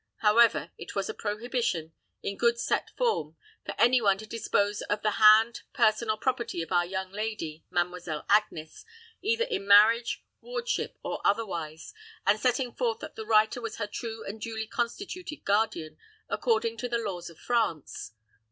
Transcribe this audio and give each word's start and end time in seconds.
However, 0.21 0.71
it 0.79 0.95
was 0.95 1.09
a 1.09 1.13
prohibition, 1.13 1.93
in 2.23 2.35
good 2.35 2.57
set 2.59 2.89
form, 2.97 3.35
for 3.63 3.75
any 3.77 4.01
one 4.01 4.17
to 4.17 4.25
dispose 4.25 4.81
of 4.81 5.03
the 5.03 5.11
hand, 5.21 5.61
person, 5.73 6.09
or 6.09 6.17
property 6.17 6.63
of 6.63 6.71
our 6.71 6.87
young 6.87 7.11
lady, 7.11 7.65
Mademoiselle 7.69 8.25
Agnes, 8.27 8.83
either 9.21 9.43
in 9.43 9.67
marriage, 9.67 10.23
wardship, 10.41 10.97
or 11.03 11.21
otherwise, 11.23 11.93
and 12.25 12.39
setting 12.39 12.73
forth 12.73 12.97
that 13.01 13.15
the 13.15 13.27
writer 13.27 13.61
was 13.61 13.75
her 13.75 13.85
true 13.85 14.25
and 14.25 14.41
duly 14.41 14.65
constituted 14.65 15.45
guardian, 15.45 15.99
according 16.29 16.77
to 16.77 16.89
the 16.89 16.97
laws 16.97 17.29
of 17.29 17.37
France. 17.37 18.13